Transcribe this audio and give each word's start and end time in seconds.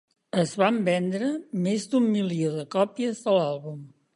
Es 0.43 0.53
van 0.61 0.77
vendre 0.87 1.27
més 1.67 1.85
d'un 1.91 2.09
milió 2.17 2.51
de 2.57 2.67
còpies 2.77 3.25
de 3.29 3.37
l'àlbum. 3.37 3.79